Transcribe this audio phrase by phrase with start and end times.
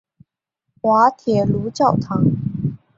[0.81, 2.23] 滑铁卢教堂。